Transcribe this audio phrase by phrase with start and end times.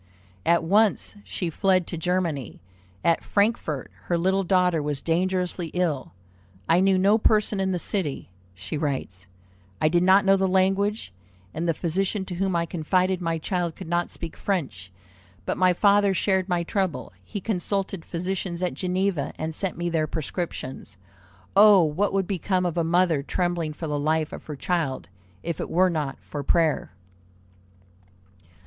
[0.47, 2.59] At once she fled to Germany.
[3.03, 6.13] At Frankfort her little daughter was dangerously ill.
[6.67, 9.27] "I knew no person in the city," she writes.
[9.79, 11.13] "I did not know the language;
[11.53, 14.91] and the physician to whom I confided my child could not speak French.
[15.45, 20.07] But my father shared my trouble; he consulted physicians at Geneva, and sent me their
[20.07, 20.97] prescriptions.
[21.55, 25.09] Oh, what would become of a mother trembling for the life of her child,
[25.43, 26.89] if it were not for prayer!"